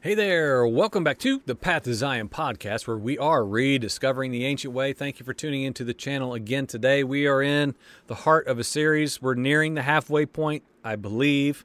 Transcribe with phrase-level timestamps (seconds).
[0.00, 4.44] Hey there, welcome back to the Path to Zion podcast, where we are rediscovering the
[4.44, 4.92] ancient way.
[4.92, 7.02] Thank you for tuning into the channel again today.
[7.02, 7.74] We are in
[8.06, 9.20] the heart of a series.
[9.20, 11.64] We're nearing the halfway point, I believe.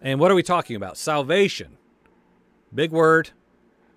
[0.00, 0.96] And what are we talking about?
[0.96, 1.76] Salvation.
[2.72, 3.30] Big word,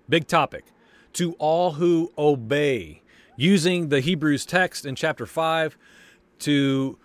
[0.08, 0.64] big topic.
[1.12, 3.02] To all who obey,
[3.36, 5.78] using the Hebrews text in chapter 5
[6.40, 6.98] to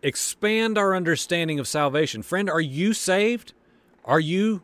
[0.00, 2.22] expand our understanding of salvation.
[2.22, 3.52] Friend, are you saved?
[4.04, 4.62] Are you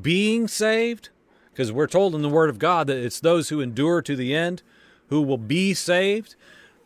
[0.00, 1.10] being saved?
[1.50, 4.34] Because we're told in the Word of God that it's those who endure to the
[4.34, 4.62] end
[5.08, 6.34] who will be saved.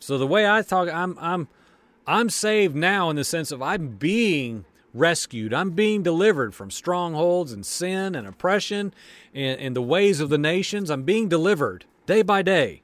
[0.01, 1.48] So the way I talk, I'm I'm
[2.06, 5.52] I'm saved now in the sense of I'm being rescued.
[5.52, 8.92] I'm being delivered from strongholds and sin and oppression
[9.34, 10.91] and, and the ways of the nations.
[10.91, 12.82] I'm being delivered day by day.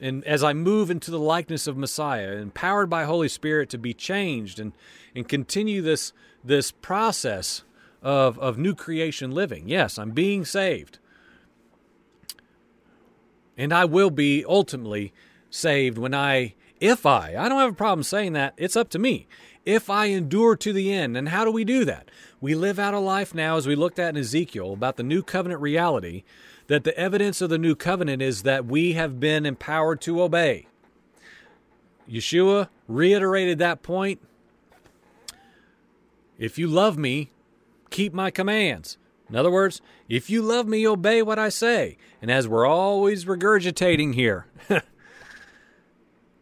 [0.00, 3.94] And as I move into the likeness of Messiah, empowered by Holy Spirit to be
[3.94, 4.72] changed and,
[5.14, 7.62] and continue this, this process
[8.04, 9.66] of, of new creation living.
[9.66, 10.98] Yes, I'm being saved.
[13.56, 15.12] And I will be ultimately
[15.48, 18.98] saved when I, if I, I don't have a problem saying that, it's up to
[18.98, 19.26] me.
[19.64, 21.16] If I endure to the end.
[21.16, 22.10] And how do we do that?
[22.40, 25.22] We live out a life now, as we looked at in Ezekiel, about the new
[25.22, 26.24] covenant reality,
[26.66, 30.66] that the evidence of the new covenant is that we have been empowered to obey.
[32.10, 34.20] Yeshua reiterated that point.
[36.38, 37.30] If you love me,
[37.94, 38.98] keep my commands.
[39.28, 41.96] In other words, if you love me, obey what I say.
[42.20, 44.46] And as we're always regurgitating here,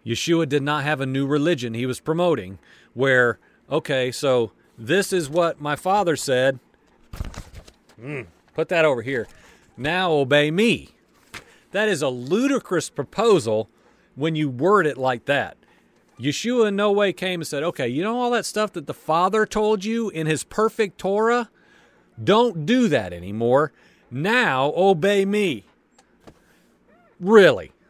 [0.07, 2.59] Yeshua did not have a new religion he was promoting
[2.95, 3.39] where,
[3.71, 6.59] okay, so this is what my father said.
[8.01, 9.29] Mm, put that over here.
[9.77, 10.89] Now obey me.
[11.73, 13.69] That is a ludicrous proposal
[14.15, 15.59] when you word it like that.
[16.23, 18.95] Yeshua in no way came and said, okay, you know all that stuff that the
[18.95, 21.51] Father told you in his perfect Torah?
[22.23, 23.73] Don't do that anymore.
[24.11, 25.65] Now obey me.
[27.21, 27.73] Really.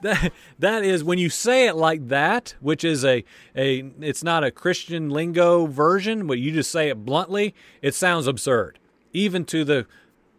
[0.00, 3.24] That, that is when you say it like that, which is a,
[3.56, 7.52] a it's not a Christian lingo version, but you just say it bluntly,
[7.82, 8.78] it sounds absurd.
[9.12, 9.88] Even to the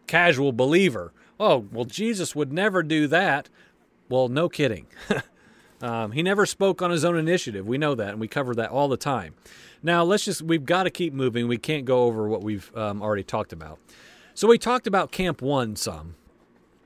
[0.07, 1.12] casual believer.
[1.41, 3.50] Oh, well, Jesus would never do that.
[4.07, 4.88] Well, no kidding.
[5.81, 7.66] Um, he never spoke on his own initiative.
[7.66, 9.34] We know that, and we cover that all the time.
[9.81, 11.47] Now, let's just, we've got to keep moving.
[11.47, 13.79] We can't go over what we've um, already talked about.
[14.34, 16.16] So, we talked about Camp One some.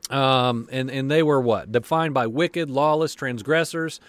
[0.10, 1.72] Um, and, and they were what?
[1.72, 4.00] Defined by wicked, lawless, transgressors,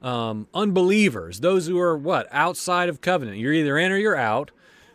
[0.00, 2.26] um, unbelievers, those who are what?
[2.32, 3.38] Outside of covenant.
[3.38, 4.50] You're either in or you're out.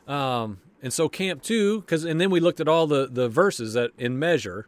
[0.08, 3.74] Um, and so, Camp Two, because, and then we looked at all the, the verses
[3.74, 4.68] that in measure.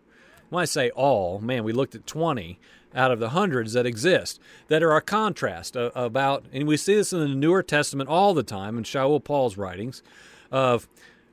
[0.50, 2.60] When I say all, man, we looked at 20
[2.96, 7.14] out of the hundreds that exist that are a contrast about, and we see this
[7.14, 10.02] in the Newer Testament all the time in Shaul Paul's writings
[10.52, 10.88] of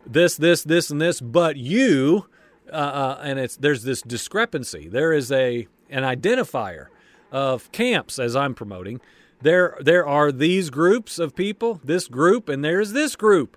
[0.06, 2.26] this, this, this, and this, but you,
[2.70, 4.88] uh, uh, and it's there's this discrepancy.
[4.88, 6.86] There is a an identifier
[7.30, 9.00] of camps as I'm promoting.
[9.40, 13.56] There there are these groups of people, this group, and there's this group.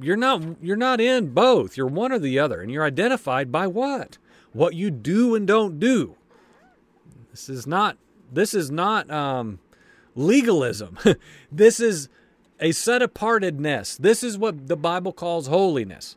[0.00, 1.76] You're not you're not in both.
[1.76, 4.18] You're one or the other, and you're identified by what?
[4.52, 6.16] What you do and don't do.
[7.30, 7.96] This is not
[8.32, 9.58] this is not um,
[10.14, 10.98] legalism.
[11.52, 12.08] this is
[12.60, 13.96] a set apartedness.
[13.96, 16.16] This is what the Bible calls holiness.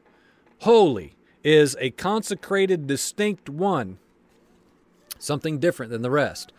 [0.59, 3.97] Holy is a consecrated, distinct one,
[5.18, 6.51] something different than the rest.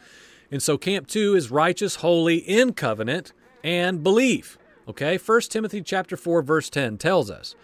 [0.51, 3.33] And so camp 2 is righteous, holy, in covenant
[3.63, 4.59] and belief.
[4.89, 5.17] Okay?
[5.17, 7.55] 1 Timothy chapter 4 verse 10 tells us,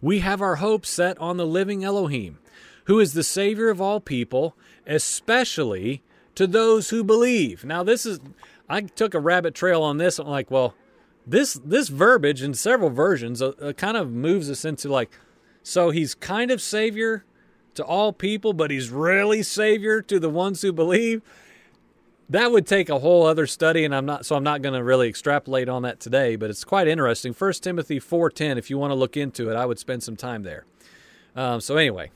[0.00, 2.38] "We have our hope set on the living Elohim,
[2.84, 6.02] who is the savior of all people, especially
[6.38, 7.64] to those who believe.
[7.64, 8.20] Now, this is,
[8.68, 10.20] I took a rabbit trail on this.
[10.20, 10.72] I'm like, well,
[11.26, 15.10] this this verbiage in several versions uh, uh, kind of moves us into like,
[15.64, 17.24] so he's kind of savior
[17.74, 21.22] to all people, but he's really savior to the ones who believe.
[22.28, 24.84] That would take a whole other study, and I'm not so I'm not going to
[24.84, 26.36] really extrapolate on that today.
[26.36, 27.32] But it's quite interesting.
[27.32, 28.58] First Timothy 4:10.
[28.58, 30.66] If you want to look into it, I would spend some time there.
[31.34, 32.12] Um, so anyway,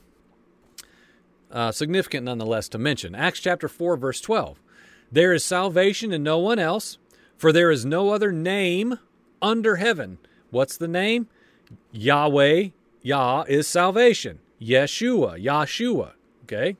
[1.53, 3.15] uh, significant nonetheless to mention.
[3.15, 4.59] Acts chapter 4, verse 12.
[5.11, 6.97] There is salvation in no one else,
[7.37, 8.97] for there is no other name
[9.41, 10.17] under heaven.
[10.49, 11.27] What's the name?
[11.91, 12.69] Yahweh,
[13.01, 14.39] Yah is salvation.
[14.59, 16.13] Yeshua, Yahshua.
[16.43, 16.77] Okay?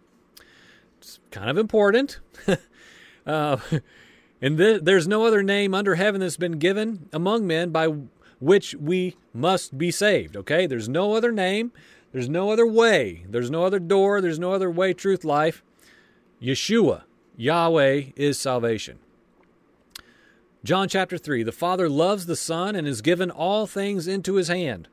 [0.97, 2.19] It's kind of important.
[3.27, 3.57] uh,
[4.41, 7.89] and th- there's no other name under heaven that's been given among men by
[8.39, 10.35] which we must be saved.
[10.35, 10.65] Okay?
[10.65, 11.71] There's no other name.
[12.13, 13.25] There's no other way.
[13.27, 14.21] There's no other door.
[14.21, 15.63] There's no other way, truth, life.
[16.41, 17.03] Yeshua,
[17.35, 18.99] Yahweh, is salvation.
[20.63, 24.47] John chapter 3 The Father loves the Son and has given all things into his
[24.47, 24.87] hand.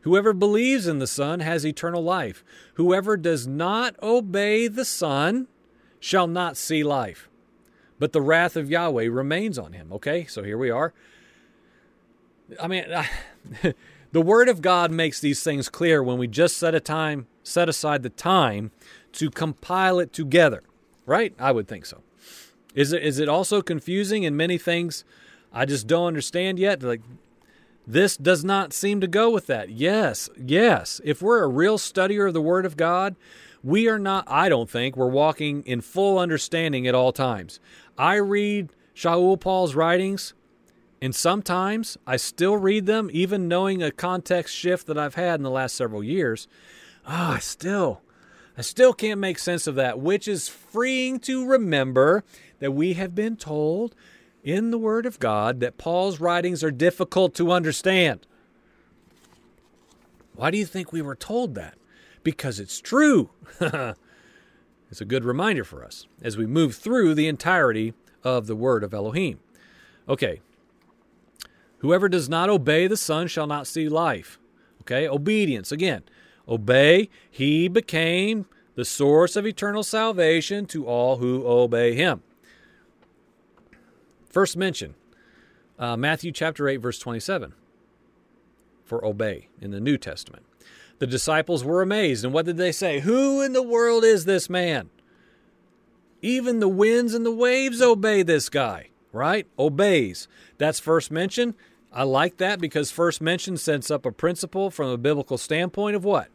[0.00, 2.42] Whoever believes in the Son has eternal life.
[2.74, 5.48] Whoever does not obey the Son
[6.00, 7.28] shall not see life,
[7.98, 9.92] but the wrath of Yahweh remains on him.
[9.92, 10.92] Okay, so here we are.
[12.60, 12.84] I mean,
[14.14, 17.68] the Word of God makes these things clear when we just set a time, set
[17.68, 18.70] aside the time
[19.14, 20.62] to compile it together,
[21.04, 21.34] right?
[21.36, 22.00] I would think so.
[22.76, 25.04] Is it is it also confusing in many things
[25.52, 26.80] I just don't understand yet?
[26.80, 27.00] Like
[27.88, 29.70] this does not seem to go with that.
[29.70, 31.00] Yes, yes.
[31.02, 33.16] If we're a real studier of the Word of God,
[33.64, 37.58] we are not, I don't think, we're walking in full understanding at all times.
[37.98, 40.34] I read Shaul Paul's writings,
[41.00, 45.42] and sometimes I still read them, even knowing a context shift that I've had in
[45.42, 46.48] the last several years.
[47.06, 48.00] Ah, oh, I still,
[48.56, 52.24] I still can't make sense of that, which is freeing to remember
[52.60, 53.94] that we have been told
[54.42, 58.26] in the Word of God that Paul's writings are difficult to understand.
[60.34, 61.74] Why do you think we were told that?
[62.22, 63.30] Because it's true.
[63.60, 68.82] it's a good reminder for us as we move through the entirety of the Word
[68.82, 69.40] of Elohim.
[70.08, 70.40] Okay.
[71.84, 74.38] Whoever does not obey the Son shall not see life.
[74.80, 75.70] Okay, obedience.
[75.70, 76.02] Again,
[76.48, 77.10] obey.
[77.30, 82.22] He became the source of eternal salvation to all who obey him.
[84.30, 84.94] First mention
[85.78, 87.52] uh, Matthew chapter 8, verse 27
[88.82, 90.46] for obey in the New Testament.
[91.00, 92.24] The disciples were amazed.
[92.24, 93.00] And what did they say?
[93.00, 94.88] Who in the world is this man?
[96.22, 99.46] Even the winds and the waves obey this guy, right?
[99.58, 100.28] Obeys.
[100.56, 101.54] That's first mention.
[101.94, 106.04] I like that because first mention sets up a principle from a biblical standpoint of
[106.04, 106.26] what?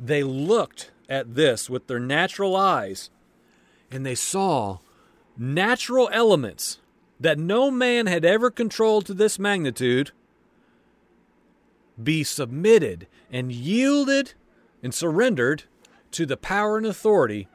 [0.00, 3.08] They looked at this with their natural eyes
[3.88, 4.78] and they saw
[5.38, 6.80] natural elements
[7.20, 10.10] that no man had ever controlled to this magnitude
[12.02, 14.32] be submitted and yielded
[14.82, 15.64] and surrendered
[16.10, 17.46] to the power and authority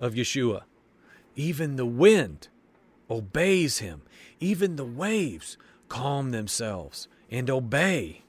[0.00, 0.62] of Yeshua.
[1.36, 2.48] Even the wind
[3.08, 4.02] obeys him,
[4.40, 5.56] even the waves
[5.94, 8.22] calm themselves and obey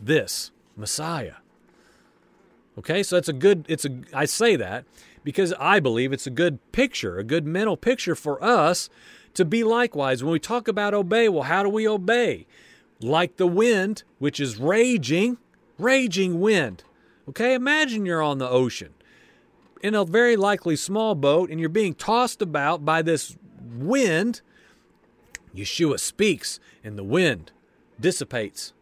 [0.00, 1.34] this Messiah.
[2.78, 4.84] Okay, so that's a good it's a I say that
[5.22, 8.88] because I believe it's a good picture, a good mental picture for us
[9.34, 10.22] to be likewise.
[10.22, 12.46] When we talk about obey, well, how do we obey?
[13.00, 15.36] Like the wind, which is raging,
[15.78, 16.84] raging wind.
[17.28, 18.94] Okay, imagine you're on the ocean
[19.82, 23.36] in a very likely small boat and you're being tossed about by this
[23.76, 24.40] wind.
[25.58, 27.52] Yeshua speaks and the wind
[27.98, 28.72] dissipates.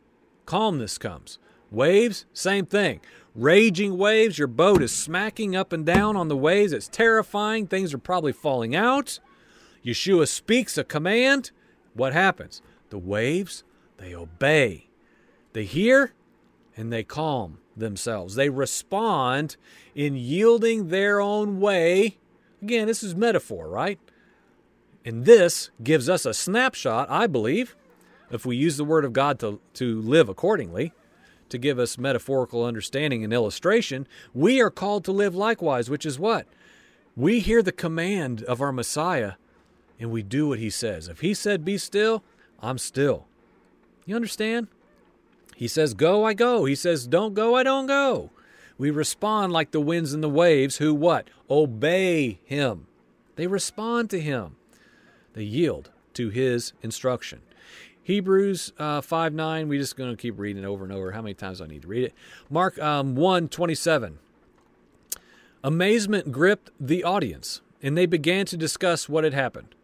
[0.44, 1.38] Calmness comes.
[1.70, 3.00] Waves, same thing.
[3.34, 6.72] Raging waves, your boat is smacking up and down on the waves.
[6.72, 7.66] It's terrifying.
[7.66, 9.18] Things are probably falling out.
[9.84, 11.50] Yeshua speaks a command,
[11.94, 12.60] what happens?
[12.90, 13.64] The waves,
[13.98, 14.88] they obey.
[15.52, 16.12] They hear
[16.76, 18.34] and they calm themselves.
[18.34, 19.56] They respond
[19.94, 22.18] in yielding their own way.
[22.62, 23.98] Again, this is metaphor, right?
[25.06, 27.76] And this gives us a snapshot, I believe,
[28.32, 30.92] if we use the Word of God to, to live accordingly,
[31.48, 36.18] to give us metaphorical understanding and illustration, we are called to live likewise, which is
[36.18, 36.48] what?
[37.16, 39.34] We hear the command of our Messiah
[40.00, 41.06] and we do what he says.
[41.06, 42.24] If he said, Be still,
[42.60, 43.26] I'm still.
[44.04, 44.66] You understand?
[45.54, 46.64] He says, Go, I go.
[46.64, 48.30] He says, Don't go, I don't go.
[48.76, 51.28] We respond like the winds and the waves who what?
[51.48, 52.88] Obey him.
[53.36, 54.56] They respond to him.
[55.36, 57.42] They yield to his instruction.
[58.02, 61.12] Hebrews uh, 5 9, we're just going to keep reading over and over.
[61.12, 62.14] How many times I need to read it?
[62.48, 64.18] Mark um, 1 27.
[65.62, 69.74] Amazement gripped the audience, and they began to discuss what had happened.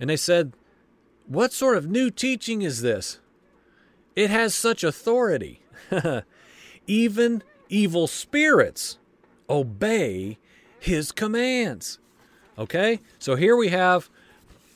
[0.00, 0.54] And they said,
[1.26, 3.18] What sort of new teaching is this?
[4.14, 5.60] It has such authority.
[6.86, 8.96] Even evil spirits
[9.50, 10.38] obey
[10.80, 11.98] his commands.
[12.58, 13.00] Okay?
[13.18, 14.08] So here we have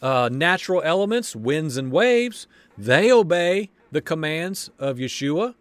[0.02, 2.46] uh, natural elements, winds and waves.
[2.76, 5.54] They obey the commands of Yeshua.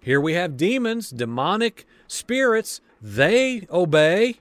[0.00, 2.80] Here we have demons, demonic spirits.
[3.00, 4.38] They obey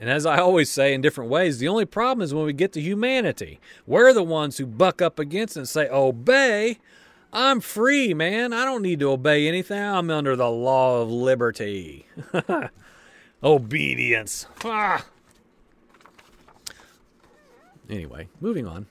[0.00, 2.72] and as I always say in different ways, the only problem is when we get
[2.72, 3.60] to humanity.
[3.86, 6.78] We're the ones who buck up against it and say, Obey.
[7.32, 8.52] I'm free, man.
[8.52, 9.80] I don't need to obey anything.
[9.80, 12.06] I'm under the law of liberty.
[13.44, 14.46] Obedience.
[14.64, 15.04] Ah.
[17.90, 18.86] Anyway, moving on.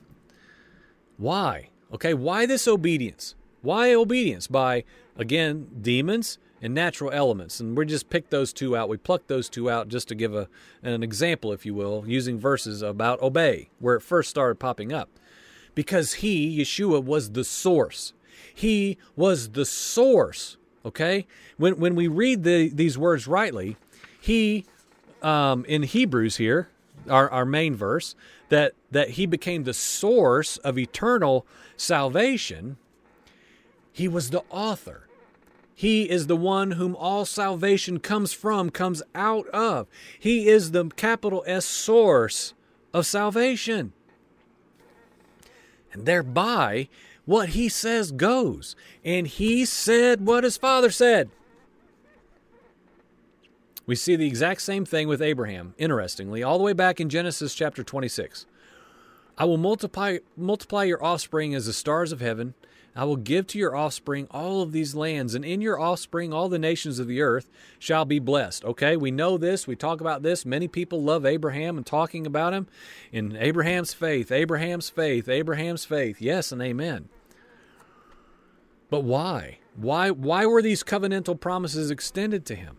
[1.16, 1.70] Why?
[1.92, 3.34] Okay, why this obedience?
[3.62, 4.46] Why obedience?
[4.46, 4.84] By,
[5.16, 7.58] again, demons and natural elements.
[7.58, 8.88] And we just picked those two out.
[8.88, 10.48] We plucked those two out just to give a,
[10.82, 15.08] an example, if you will, using verses about obey, where it first started popping up.
[15.74, 18.12] Because he, Yeshua, was the source.
[18.54, 21.26] He was the source Okay?
[21.56, 23.76] When, when we read the, these words rightly,
[24.20, 24.64] he,
[25.22, 26.68] um, in Hebrews here,
[27.08, 28.14] our, our main verse,
[28.50, 32.76] that, that he became the source of eternal salvation,
[33.92, 35.08] he was the author.
[35.74, 39.86] He is the one whom all salvation comes from, comes out of.
[40.18, 42.52] He is the capital S source
[42.92, 43.94] of salvation.
[45.92, 46.88] And thereby,
[47.24, 48.76] what he says goes.
[49.04, 51.30] And he said what his father said.
[53.90, 57.56] We see the exact same thing with Abraham, interestingly, all the way back in Genesis
[57.56, 58.46] chapter 26.
[59.36, 62.54] I will multiply multiply your offspring as the stars of heaven.
[62.94, 66.48] I will give to your offspring all of these lands, and in your offspring all
[66.48, 68.64] the nations of the earth shall be blessed.
[68.64, 69.66] Okay, we know this.
[69.66, 70.46] We talk about this.
[70.46, 72.68] Many people love Abraham and talking about him.
[73.10, 76.20] In Abraham's faith, Abraham's faith, Abraham's faith.
[76.20, 77.08] Yes and amen.
[78.88, 79.58] But why?
[79.74, 82.76] Why why were these covenantal promises extended to him?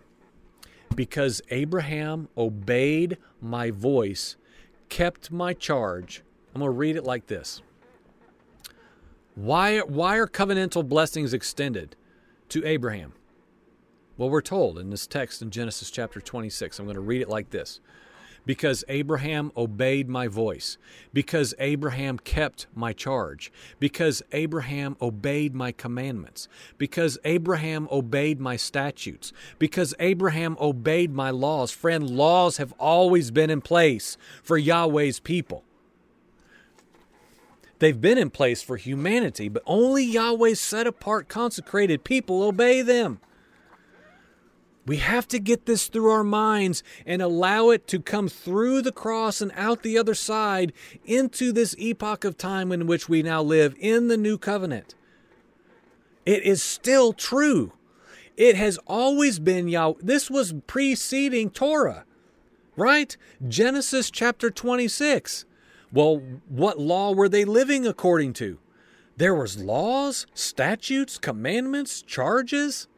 [0.96, 4.36] Because Abraham obeyed my voice,
[4.90, 6.24] kept my charge.
[6.54, 7.62] I'm going to read it like this.
[9.36, 11.96] Why why are covenantal blessings extended
[12.50, 13.14] to Abraham?
[14.18, 16.78] Well, we're told in this text in Genesis chapter 26.
[16.78, 17.80] I'm going to read it like this
[18.46, 20.78] because Abraham obeyed my voice,
[21.14, 29.32] because Abraham kept my charge, because Abraham obeyed my commandments, because Abraham obeyed my statutes,
[29.60, 31.72] because Abraham obeyed my laws.
[31.72, 35.64] Friend, laws have always been in place for Yahweh's people.
[37.80, 43.20] They've been in place for humanity, but only Yahweh's set apart, consecrated people obey them.
[44.92, 48.92] We have to get this through our minds and allow it to come through the
[48.92, 50.74] cross and out the other side
[51.06, 54.94] into this epoch of time in which we now live in the new covenant.
[56.26, 57.72] It is still true.
[58.36, 60.00] It has always been Yahweh.
[60.02, 62.04] This was preceding Torah,
[62.76, 63.16] right?
[63.48, 65.46] Genesis chapter 26.
[65.94, 68.60] Well, what law were they living according to?
[69.16, 72.90] There was laws, statutes, commandments, charges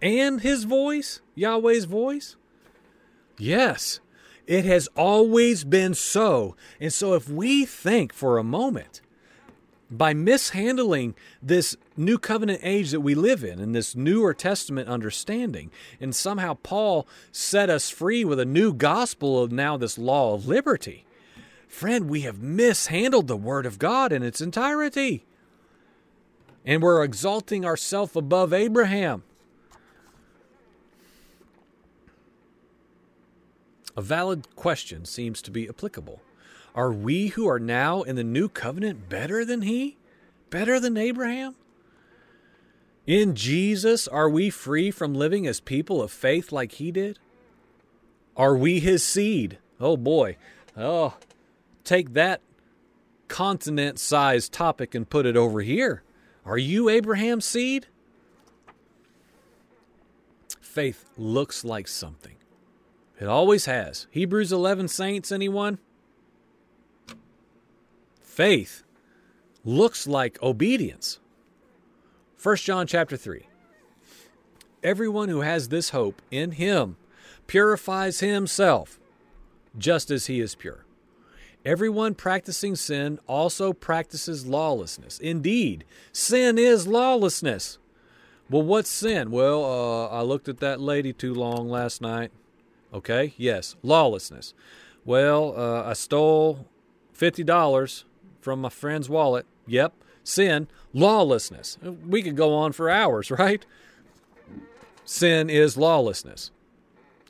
[0.00, 2.36] and his voice, Yahweh's voice?
[3.38, 4.00] Yes,
[4.46, 6.56] it has always been so.
[6.80, 9.00] And so if we think for a moment,
[9.90, 15.70] by mishandling this new covenant age that we live in and this newer testament understanding
[16.00, 20.48] and somehow paul set us free with a new gospel of now this law of
[20.48, 21.04] liberty
[21.68, 25.24] friend we have mishandled the word of god in its entirety
[26.64, 29.22] and we're exalting ourselves above abraham
[33.96, 36.20] A valid question seems to be applicable.
[36.74, 39.96] Are we who are now in the new covenant better than he?
[40.50, 41.56] Better than Abraham?
[43.06, 47.18] In Jesus, are we free from living as people of faith like he did?
[48.36, 49.58] Are we his seed?
[49.80, 50.36] Oh boy.
[50.76, 51.14] Oh,
[51.84, 52.42] take that
[53.28, 56.02] continent sized topic and put it over here.
[56.44, 57.86] Are you Abraham's seed?
[60.60, 62.35] Faith looks like something.
[63.18, 64.06] It always has.
[64.10, 65.78] Hebrews 11 saints, anyone?
[68.20, 68.82] Faith
[69.64, 71.18] looks like obedience.
[72.42, 73.46] 1 John chapter 3.
[74.82, 76.96] Everyone who has this hope in him
[77.46, 79.00] purifies himself
[79.78, 80.84] just as he is pure.
[81.64, 85.18] Everyone practicing sin also practices lawlessness.
[85.18, 87.78] Indeed, sin is lawlessness.
[88.48, 89.32] Well, what's sin?
[89.32, 92.30] Well, uh, I looked at that lady too long last night.
[92.92, 94.54] Okay, yes, lawlessness.
[95.04, 96.66] Well, uh, I stole
[97.16, 98.04] $50
[98.40, 99.46] from my friend's wallet.
[99.66, 99.92] Yep,
[100.24, 101.78] sin, lawlessness.
[101.82, 103.64] We could go on for hours, right?
[105.04, 106.50] Sin is lawlessness.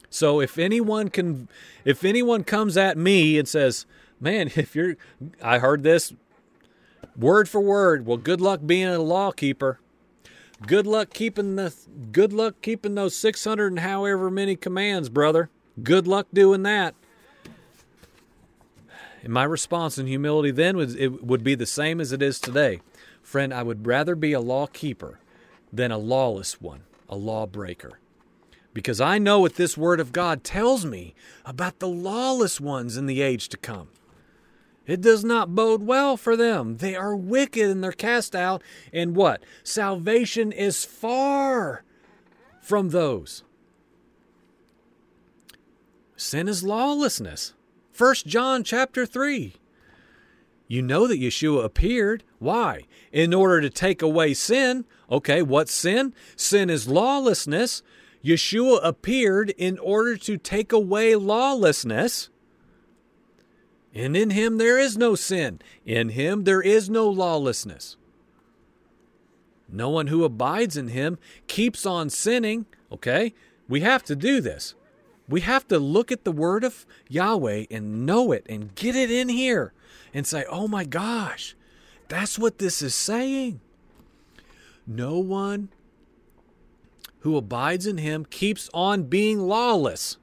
[0.08, 1.48] So if anyone can
[1.84, 3.84] if anyone comes at me and says,
[4.18, 4.96] "Man, if you're
[5.42, 6.14] I heard this
[7.16, 9.78] word for word, well good luck being a law keeper."
[10.64, 11.74] Good luck keeping the
[12.12, 15.50] good luck keeping those 600 and however many commands, brother.
[15.82, 16.94] Good luck doing that.
[19.22, 22.38] And my response in humility then was it would be the same as it is
[22.38, 22.80] today.
[23.22, 25.18] Friend, I would rather be a law keeper
[25.72, 27.98] than a lawless one, a lawbreaker.
[28.72, 33.06] Because I know what this word of God tells me about the lawless ones in
[33.06, 33.88] the age to come.
[34.86, 36.76] It does not bode well for them.
[36.76, 38.62] They are wicked and they're cast out.
[38.92, 39.42] And what?
[39.64, 41.82] Salvation is far
[42.62, 43.42] from those.
[46.16, 47.52] Sin is lawlessness.
[47.96, 49.54] 1 John chapter 3.
[50.68, 52.24] You know that Yeshua appeared.
[52.38, 52.82] Why?
[53.12, 54.84] In order to take away sin.
[55.10, 56.14] Okay, what's sin?
[56.34, 57.82] Sin is lawlessness.
[58.24, 62.30] Yeshua appeared in order to take away lawlessness.
[63.96, 65.58] And in him there is no sin.
[65.86, 67.96] In him there is no lawlessness.
[69.70, 72.66] No one who abides in him keeps on sinning.
[72.92, 73.32] Okay?
[73.68, 74.74] We have to do this.
[75.28, 79.10] We have to look at the word of Yahweh and know it and get it
[79.10, 79.72] in here
[80.12, 81.56] and say, oh my gosh,
[82.08, 83.60] that's what this is saying.
[84.86, 85.70] No one
[87.20, 90.18] who abides in him keeps on being lawless.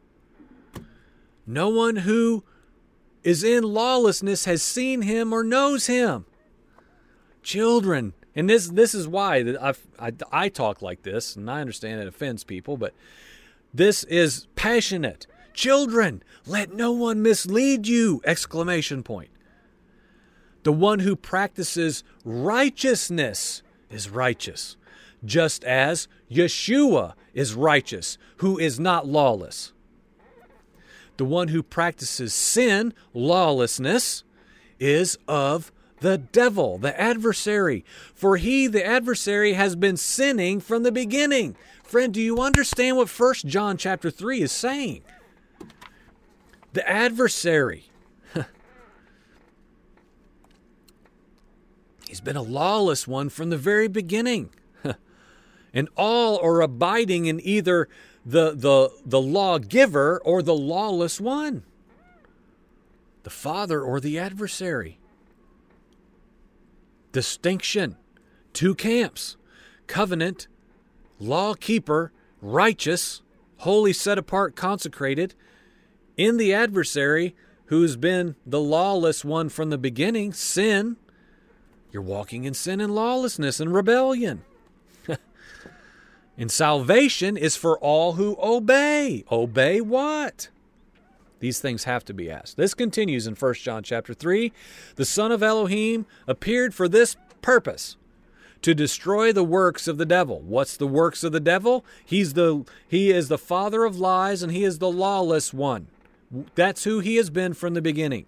[1.48, 2.44] No one who
[3.24, 6.26] is in lawlessness has seen him or knows him.
[7.42, 12.02] Children, and this this is why I, I, I talk like this, and I understand
[12.02, 12.94] it offends people, but
[13.74, 15.28] this is passionate.
[15.54, 18.22] Children, let no one mislead you!
[18.26, 19.30] Exclamation point.
[20.64, 24.78] The one who practices righteousness is righteous,
[25.26, 29.73] just as Yeshua is righteous, who is not lawless.
[31.18, 34.24] The one who practices sin, lawlessness,
[34.80, 37.86] is of the devil, the adversary.
[38.14, 41.56] For he, the adversary, has been sinning from the beginning.
[41.84, 45.04] Friend, do you understand what First John chapter 3 is saying?
[46.74, 47.86] The adversary.
[52.08, 54.50] He's been a lawless one from the very beginning.
[55.74, 57.88] and all are abiding in either
[58.26, 61.64] the, the, the lawgiver or the lawless one,
[63.24, 64.98] the father or the adversary
[67.14, 67.96] distinction,
[68.52, 69.38] two camps
[69.88, 70.48] covenant,
[71.20, 72.12] law keeper,
[72.42, 73.22] righteous,
[73.58, 75.36] holy, set apart, consecrated,
[76.18, 80.98] in the adversary who's been the lawless one from the beginning, sin.
[81.92, 84.44] You're walking in sin and lawlessness and rebellion.
[86.38, 89.24] And salvation is for all who obey.
[89.32, 90.50] Obey what?
[91.40, 92.58] These things have to be asked.
[92.58, 94.52] This continues in 1 John chapter 3.
[94.96, 97.98] The Son of Elohim appeared for this purpose
[98.62, 100.40] to destroy the works of the devil.
[100.40, 101.86] What's the works of the devil?
[102.06, 105.88] He's the he is the father of lies and he is the lawless one.
[106.56, 108.26] That's who he has been from the beginning.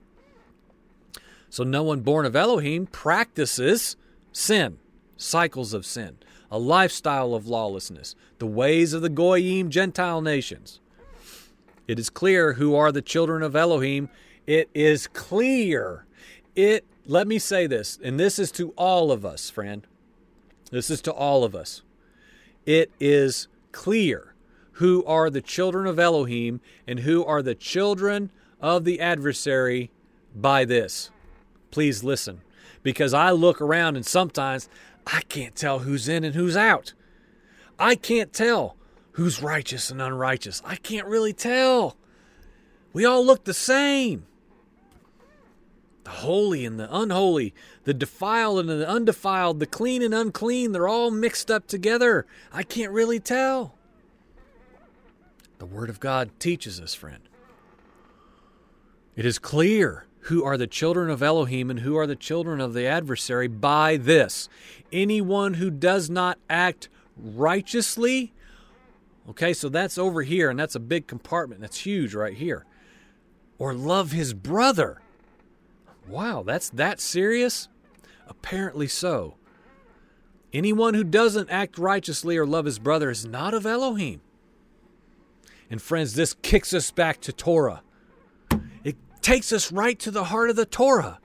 [1.49, 3.95] So no one born of Elohim practices
[4.33, 4.77] sin,
[5.15, 6.17] cycles of sin,
[6.51, 10.79] a lifestyle of lawlessness, the ways of the goyim Gentile nations.
[11.87, 14.09] It is clear who are the children of Elohim.
[14.47, 16.05] It is clear.
[16.55, 19.85] It let me say this, and this is to all of us, friend.
[20.71, 21.83] This is to all of us.
[22.65, 24.33] It is clear
[24.73, 29.91] who are the children of Elohim and who are the children of the adversary
[30.35, 31.11] by this.
[31.69, 32.41] Please listen,
[32.81, 34.67] because I look around and sometimes
[35.07, 36.93] I can't tell who's in and who's out.
[37.77, 38.75] I can't tell
[39.13, 40.61] who's righteous and unrighteous.
[40.65, 41.95] I can't really tell.
[42.93, 44.25] We all look the same.
[46.03, 50.87] The holy and the unholy, the defiled and the undefiled, the clean and unclean, they're
[50.87, 52.25] all mixed up together.
[52.53, 53.75] I can't really tell.
[55.57, 57.27] The Word of God teaches us, friend.
[59.15, 62.73] It is clear who are the children of Elohim and who are the children of
[62.73, 64.49] the adversary by this.
[64.91, 68.33] Anyone who does not act righteously
[69.29, 71.61] Okay, so that's over here, and that's a big compartment.
[71.61, 72.65] That's huge right here.
[73.57, 75.01] Or love his brother.
[76.07, 77.67] Wow, that's that serious?
[78.27, 79.35] Apparently so.
[80.53, 84.21] Anyone who doesn't act righteously or love his brother is not of Elohim.
[85.69, 87.81] And friends, this kicks us back to Torah.
[89.25, 91.17] Takes us right to the heart of the Torah.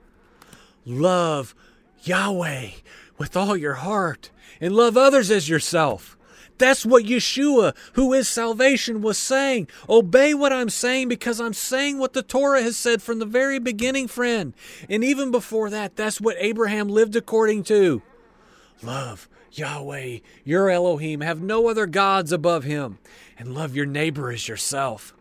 [0.86, 1.54] Love
[2.02, 2.70] Yahweh
[3.18, 6.16] with all your heart and love others as yourself.
[6.56, 9.68] That's what Yeshua, who is salvation, was saying.
[9.86, 13.58] Obey what I'm saying because I'm saying what the Torah has said from the very
[13.58, 14.54] beginning, friend.
[14.88, 18.00] And even before that, that's what Abraham lived according to.
[18.82, 21.20] Love Yahweh, your Elohim.
[21.20, 22.98] Have no other gods above him.
[23.36, 25.12] And love your neighbor as yourself.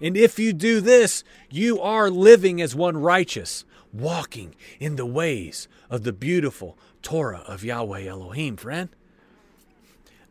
[0.00, 5.68] And if you do this, you are living as one righteous, walking in the ways
[5.90, 8.88] of the beautiful Torah of Yahweh Elohim, friend.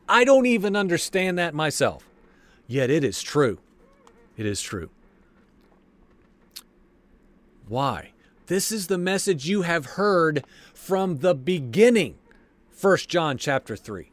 [0.07, 2.03] I don't even understand that myself.
[2.67, 3.59] Yet it is true.
[4.37, 4.89] It is true.
[7.67, 8.11] Why?
[8.47, 12.17] This is the message you have heard from the beginning.
[12.79, 14.09] 1 John chapter 3.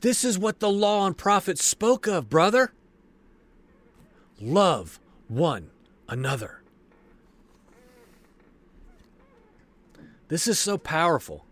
[0.00, 2.72] This is what the law and prophets spoke of, brother.
[4.40, 5.70] Love one
[6.08, 6.62] another.
[10.28, 11.44] This is so powerful.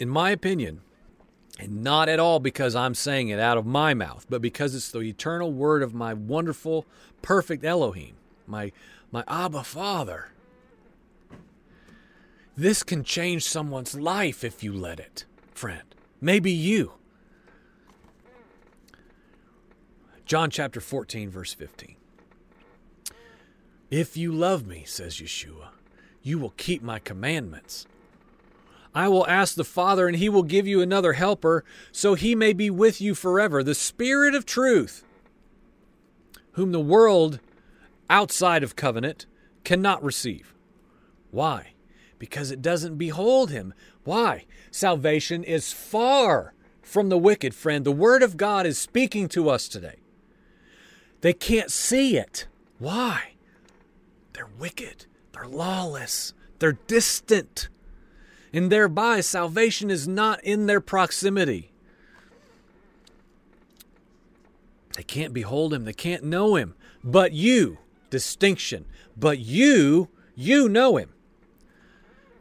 [0.00, 0.80] In my opinion,
[1.58, 4.90] and not at all because I'm saying it out of my mouth, but because it's
[4.90, 6.84] the eternal word of my wonderful,
[7.22, 8.72] perfect Elohim, my,
[9.12, 10.30] my Abba Father.
[12.56, 15.94] This can change someone's life if you let it, friend.
[16.20, 16.94] Maybe you.
[20.26, 21.96] John chapter 14, verse 15.
[23.90, 25.68] If you love me, says Yeshua,
[26.22, 27.86] you will keep my commandments.
[28.94, 32.54] I will ask the Father, and he will give you another helper, so he may
[32.54, 35.04] be with you forever, the Spirit of truth,
[36.52, 37.40] whom the world
[38.08, 39.26] outside of covenant
[39.62, 40.54] cannot receive.
[41.32, 41.74] Why?
[42.18, 43.74] Because it doesn't behold him.
[44.04, 44.46] Why?
[44.70, 47.84] Salvation is far from the wicked, friend.
[47.84, 49.96] The Word of God is speaking to us today.
[51.24, 52.46] They can't see it.
[52.78, 53.32] Why?
[54.34, 57.68] They're wicked, they're lawless, they're distant
[58.54, 61.72] and thereby salvation is not in their proximity.
[64.96, 66.74] They can't behold him, they can't know him.
[67.02, 67.78] But you,
[68.10, 68.84] distinction,
[69.16, 71.12] but you, you know him.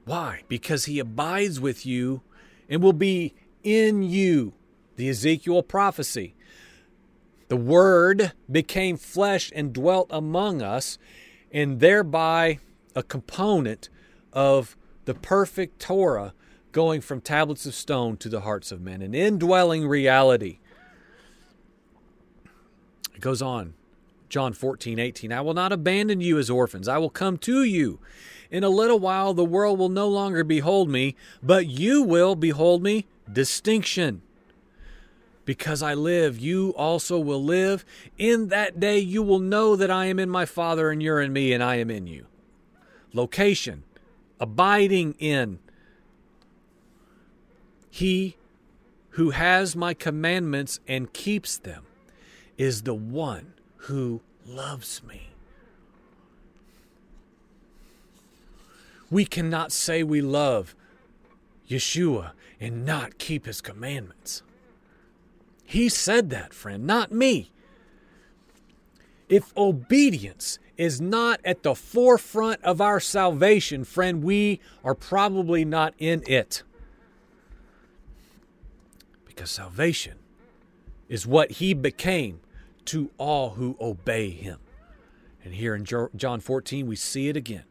[0.05, 0.43] Why?
[0.47, 2.21] Because he abides with you
[2.69, 4.53] and will be in you.
[4.97, 6.35] The Ezekiel prophecy.
[7.47, 10.97] The Word became flesh and dwelt among us,
[11.51, 12.59] and thereby
[12.95, 13.89] a component
[14.31, 14.75] of
[15.05, 16.33] the perfect Torah
[16.71, 20.59] going from tablets of stone to the hearts of men, an indwelling reality.
[23.13, 23.75] It goes on,
[24.29, 25.31] John 14, 18.
[25.31, 27.99] I will not abandon you as orphans, I will come to you.
[28.49, 32.83] In a little while, the world will no longer behold me, but you will behold
[32.83, 33.05] me.
[33.31, 34.21] Distinction.
[35.45, 37.83] Because I live, you also will live.
[38.17, 41.33] In that day, you will know that I am in my Father, and you're in
[41.33, 42.27] me, and I am in you.
[43.13, 43.83] Location
[44.39, 45.59] abiding in.
[47.89, 48.35] He
[49.11, 51.85] who has my commandments and keeps them
[52.57, 55.29] is the one who loves me.
[59.09, 60.75] We cannot say we love
[61.69, 64.41] Yeshua and not keep his commandments.
[65.73, 67.51] He said that, friend, not me.
[69.27, 75.95] If obedience is not at the forefront of our salvation, friend, we are probably not
[75.97, 76.61] in it.
[79.25, 80.19] Because salvation
[81.09, 82.41] is what he became
[82.85, 84.59] to all who obey him.
[85.43, 87.63] And here in John 14, we see it again.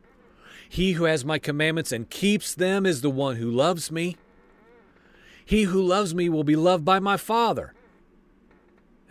[0.69, 4.17] He who has my commandments and keeps them is the one who loves me.
[5.45, 7.75] He who loves me will be loved by my Father.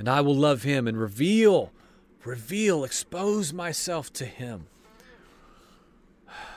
[0.02, 1.72] And I will love him and reveal
[2.26, 4.68] reveal, expose myself to Him.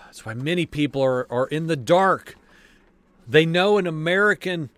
[0.05, 2.37] That's why many people are, are in the dark.
[3.27, 4.71] They know an American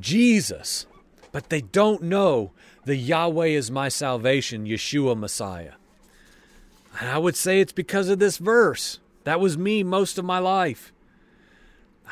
[0.00, 0.86] Jesus,
[1.32, 2.52] but they don't know
[2.84, 5.74] the Yahweh is my salvation, Yeshua Messiah.
[7.00, 8.98] And I would say it's because of this verse.
[9.24, 10.92] That was me most of my life.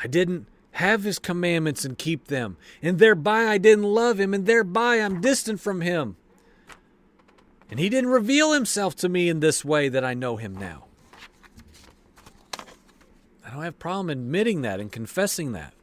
[0.01, 4.45] I didn't have his commandments and keep them, and thereby I didn't love him, and
[4.45, 6.15] thereby I'm distant from him.
[7.69, 10.85] And he didn't reveal himself to me in this way that I know him now.
[13.45, 15.73] I don't have a problem admitting that and confessing that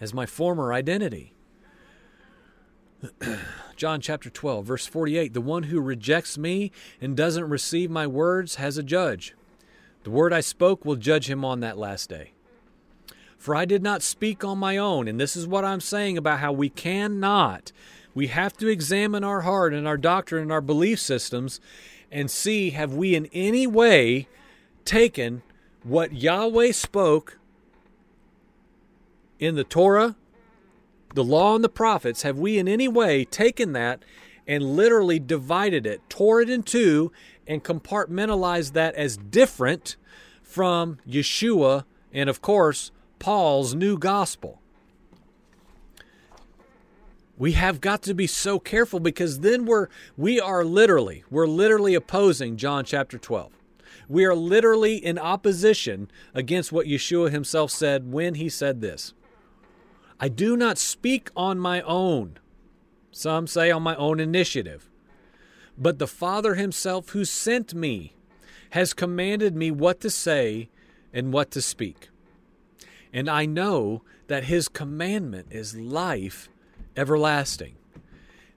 [0.00, 1.34] as my former identity.
[3.76, 8.54] John chapter 12, verse 48 The one who rejects me and doesn't receive my words
[8.54, 9.34] has a judge.
[10.04, 12.32] The word I spoke will judge him on that last day.
[13.36, 16.40] For I did not speak on my own, and this is what I'm saying about
[16.40, 17.72] how we cannot.
[18.14, 21.60] We have to examine our heart and our doctrine and our belief systems
[22.10, 24.28] and see have we in any way
[24.84, 25.42] taken
[25.82, 27.38] what Yahweh spoke
[29.38, 30.16] in the Torah,
[31.14, 34.02] the law, and the prophets, have we in any way taken that
[34.46, 37.12] and literally divided it, tore it in two,
[37.46, 39.96] and compartmentalized that as different
[40.42, 44.60] from Yeshua and, of course, Paul's new gospel?
[47.38, 51.94] we have got to be so careful because then we're we are literally we're literally
[51.94, 53.52] opposing John chapter 12.
[54.08, 59.14] We are literally in opposition against what Yeshua himself said when he said this.
[60.18, 62.38] I do not speak on my own.
[63.10, 64.88] Some say on my own initiative.
[65.76, 68.14] But the Father himself who sent me
[68.70, 70.70] has commanded me what to say
[71.12, 72.08] and what to speak.
[73.16, 76.50] And I know that his commandment is life
[76.94, 77.76] everlasting.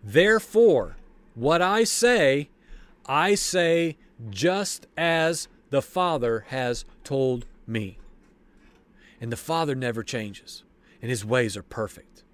[0.04, 0.98] Therefore,
[1.34, 2.50] what I say,
[3.06, 3.96] I say
[4.30, 8.00] just as the Father has told me.
[9.22, 10.66] And the Father never changes,
[11.02, 12.26] and his ways are perfect.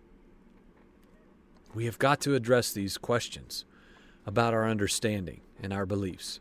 [1.75, 3.65] We have got to address these questions
[4.25, 6.39] about our understanding and our beliefs.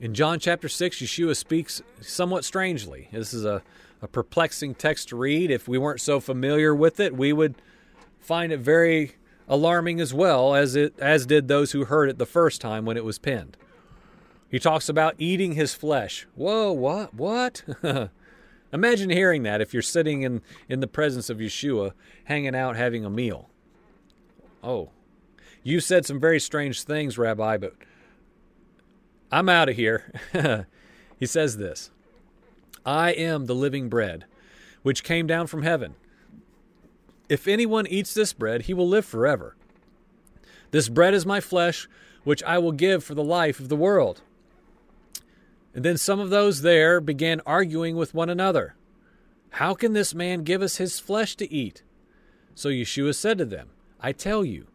[0.00, 3.08] In John chapter 6, Yeshua speaks somewhat strangely.
[3.12, 3.62] This is a,
[4.00, 5.50] a perplexing text to read.
[5.50, 7.56] If we weren't so familiar with it, we would
[8.18, 12.24] find it very alarming as well as it as did those who heard it the
[12.24, 13.58] first time when it was penned.
[14.48, 16.26] He talks about eating his flesh.
[16.34, 17.12] Whoa, what?
[17.12, 17.62] What?
[18.72, 21.92] Imagine hearing that if you're sitting in, in the presence of Yeshua,
[22.24, 23.50] hanging out, having a meal.
[24.64, 24.90] Oh,
[25.62, 27.74] you said some very strange things, Rabbi, but
[29.32, 30.12] I'm out of here.
[31.18, 31.90] he says this
[32.84, 34.24] I am the living bread,
[34.82, 35.94] which came down from heaven.
[37.28, 39.56] If anyone eats this bread, he will live forever.
[40.72, 41.88] This bread is my flesh,
[42.24, 44.22] which I will give for the life of the world.
[45.74, 48.74] And then some of those there began arguing with one another.
[49.50, 51.82] How can this man give us his flesh to eat?
[52.54, 54.66] So Yeshua said to them, I tell you,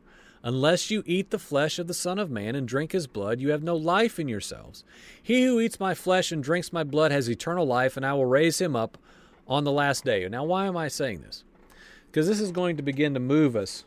[0.45, 3.49] unless you eat the flesh of the Son of Man and drink his blood, you
[3.49, 4.83] have no life in yourselves.
[5.21, 8.27] He who eats my flesh and drinks my blood has eternal life, and I will
[8.27, 8.99] raise him up
[9.47, 10.29] on the last day.
[10.29, 11.43] Now, why am I saying this?
[12.05, 13.85] Because this is going to begin to move us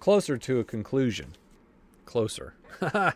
[0.00, 1.36] closer to a conclusion.
[2.06, 2.54] Closer.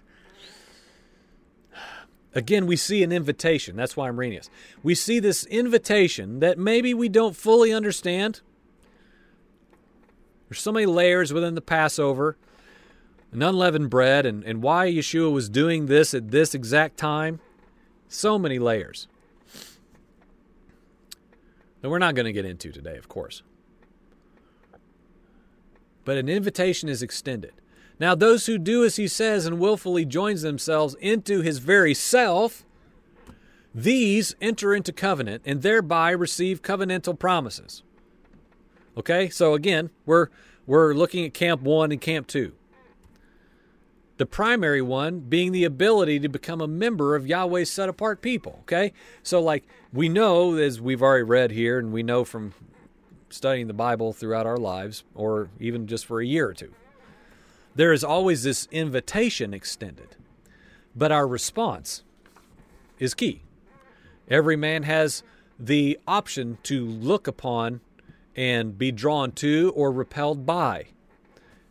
[2.35, 3.75] Again, we see an invitation.
[3.75, 4.51] That's why I'm reading this.
[4.83, 8.43] We see this invitation that maybe we don't fully understand.
[10.51, 12.37] There's so many layers within the Passover,
[13.33, 17.41] an unleavened bread, and, and why Yeshua was doing this at this exact time.
[18.09, 19.09] So many layers
[21.81, 23.43] that we're not going to get into today, of course.
[26.05, 27.53] But an invitation is extended.
[27.99, 32.65] Now, those who do as he says and willfully joins themselves into his very self,
[33.75, 37.83] these enter into covenant and thereby receive covenantal promises.
[38.97, 40.29] Okay, so again, we're
[40.67, 42.53] we're looking at camp one and camp two.
[44.19, 48.61] The primary one being the ability to become a member of Yahweh's set apart people.
[48.63, 52.55] Okay, so like we know, as we've already read here, and we know from
[53.29, 56.73] studying the Bible throughout our lives, or even just for a year or two,
[57.75, 60.17] there is always this invitation extended,
[60.95, 62.03] but our response
[62.99, 63.43] is key.
[64.29, 65.23] Every man has
[65.59, 67.81] the option to look upon
[68.35, 70.87] and be drawn to or repelled by.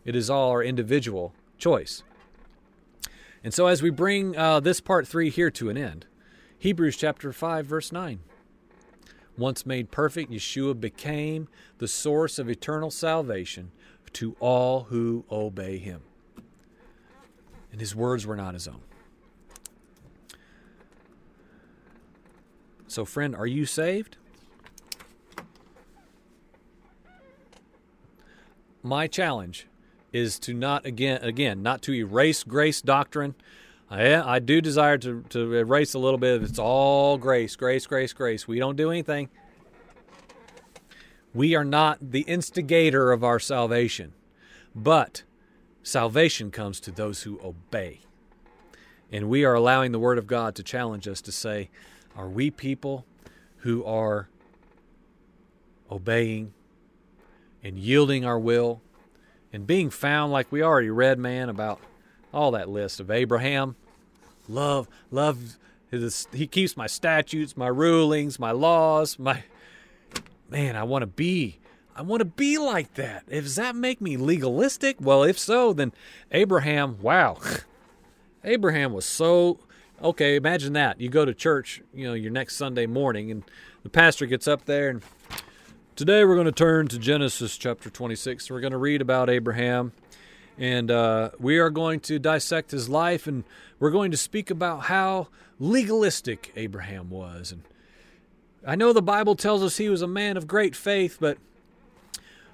[0.03, 2.03] It is all our individual choice.
[3.45, 6.07] And so, as we bring uh, this part three here to an end,
[6.57, 8.21] Hebrews chapter 5, verse 9.
[9.37, 13.71] Once made perfect, Yeshua became the source of eternal salvation
[14.13, 16.01] to all who obey him.
[17.71, 18.81] And his words were not his own.
[22.87, 24.17] So, friend, are you saved?
[28.81, 29.67] My challenge
[30.15, 33.35] is to not again again not to erase grace doctrine.
[33.91, 37.57] Uh, I, I do desire to, to erase a little bit of it's all grace,
[37.57, 38.47] grace, grace, grace.
[38.47, 39.29] We don't do anything.
[41.33, 44.13] We are not the instigator of our salvation,
[44.73, 45.23] but
[45.83, 47.99] salvation comes to those who obey.
[49.11, 51.69] And we are allowing the Word of God to challenge us to say,
[52.15, 53.05] are we people
[53.57, 54.29] who are
[55.91, 56.53] obeying
[57.61, 58.81] and yielding our will
[59.55, 61.79] and being found like we already read, man, about
[62.33, 63.77] all that list of Abraham?
[64.49, 65.57] Love, love,
[65.89, 69.43] his, he keeps my statutes, my rulings, my laws, my
[70.49, 71.59] man, I want to be.
[71.95, 73.29] I want to be like that.
[73.29, 74.97] Does that make me legalistic?
[74.99, 75.93] Well, if so, then
[76.33, 77.37] Abraham, wow.
[78.43, 79.59] Abraham was so
[80.03, 80.99] okay, imagine that.
[80.99, 83.43] You go to church, you know, your next Sunday morning and
[83.83, 85.01] the pastor gets up there and
[85.95, 88.51] today we're going to turn to Genesis chapter 26.
[88.51, 89.93] We're going to read about Abraham
[90.57, 93.45] and uh, we are going to dissect his life and
[93.79, 97.63] we're going to speak about how legalistic Abraham was and
[98.67, 101.37] I know the Bible tells us he was a man of great faith, but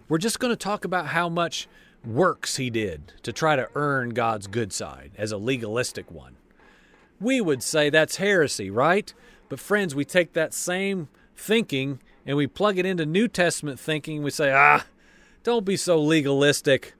[0.07, 1.67] we're just going to talk about how much
[2.05, 6.35] works he did to try to earn God's good side as a legalistic one.
[7.19, 9.11] We would say that's heresy, right?
[9.47, 14.23] But friends, we take that same thinking and we plug it into New Testament thinking.
[14.23, 14.85] We say, ah,
[15.43, 16.93] don't be so legalistic.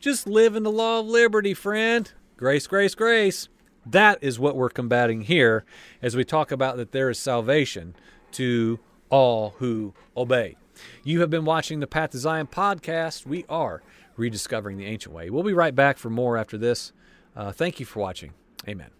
[0.00, 2.10] Just live in the law of liberty, friend.
[2.36, 3.48] Grace, grace, grace.
[3.84, 5.64] That is what we're combating here
[6.02, 7.96] as we talk about that there is salvation
[8.32, 8.78] to
[9.10, 10.56] all who obey.
[11.02, 13.26] You have been watching the Path to Zion podcast.
[13.26, 13.82] We are
[14.16, 15.30] rediscovering the ancient way.
[15.30, 16.92] We'll be right back for more after this.
[17.34, 18.32] Uh, thank you for watching.
[18.68, 18.90] Amen.